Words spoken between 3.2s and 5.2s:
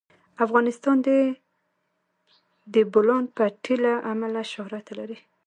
پټي له امله شهرت لري.